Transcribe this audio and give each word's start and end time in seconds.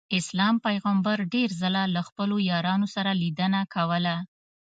اسلام 0.19 0.55
پیغمبر 0.65 1.17
ډېر 1.33 1.49
ځله 1.61 1.83
له 1.95 2.01
خپلو 2.07 2.35
یارانو 2.51 2.87
سره 2.95 3.11
لیدنه 3.21 3.61
کوله. 3.73 4.15